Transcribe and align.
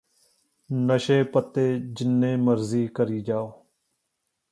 ਨਸ਼ੇ 0.69 1.21
ਪੱਤੇ 1.23 1.65
ਜਿੰਨੇ 1.93 2.35
ਮਰਜ਼ੀ 2.35 2.87
ਕਰੀ 2.87 3.21
ਜਾਓ 3.21 3.51